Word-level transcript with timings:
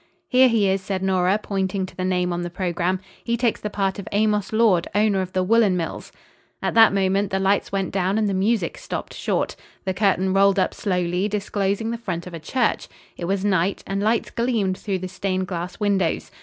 "Here 0.27 0.47
he 0.47 0.67
is," 0.67 0.81
said 0.81 1.03
Nora, 1.03 1.37
pointing 1.43 1.85
to 1.85 1.95
the 1.95 2.03
name 2.03 2.33
on 2.33 2.41
the 2.41 2.49
programme. 2.49 3.01
"He 3.23 3.37
takes 3.37 3.61
the 3.61 3.69
part 3.69 3.99
of 3.99 4.07
Amos 4.11 4.51
Lord, 4.51 4.87
owner 4.95 5.21
of 5.21 5.33
the 5.33 5.43
woolen 5.43 5.77
mills." 5.77 6.11
At 6.59 6.73
that 6.73 6.91
moment 6.91 7.29
the 7.29 7.37
lights 7.37 7.71
went 7.71 7.91
down 7.91 8.17
and 8.17 8.27
the 8.27 8.33
music 8.33 8.79
stopped 8.79 9.13
short. 9.13 9.55
The 9.85 9.93
curtain 9.93 10.33
rolled 10.33 10.57
up 10.57 10.73
slowly 10.73 11.27
disclosing 11.27 11.91
the 11.91 11.99
front 11.99 12.25
of 12.25 12.33
a 12.33 12.39
church. 12.39 12.87
It 13.15 13.25
was 13.25 13.45
night 13.45 13.83
and 13.85 14.01
lights 14.01 14.31
gleamed 14.31 14.75
through 14.79 14.97
the 14.97 15.07
stained 15.07 15.45
glass 15.45 15.79
windows. 15.79 16.31